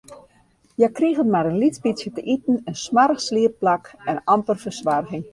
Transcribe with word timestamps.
Hja 0.79 0.87
krigen 0.99 1.27
mar 1.33 1.49
in 1.49 1.59
lyts 1.63 1.83
bytsje 1.83 2.09
te 2.15 2.21
iten, 2.35 2.57
in 2.71 2.77
smoarch 2.83 3.21
sliepplak 3.27 3.85
en 4.15 4.23
amper 4.37 4.57
fersoarging. 4.63 5.23